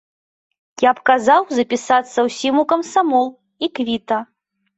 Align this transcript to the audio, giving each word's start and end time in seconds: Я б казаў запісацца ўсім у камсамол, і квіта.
Я 0.83 0.93
б 0.99 1.03
казаў 1.09 1.41
запісацца 1.57 2.25
ўсім 2.29 2.55
у 2.63 2.65
камсамол, 2.73 3.27
і 3.63 3.71
квіта. 3.79 4.19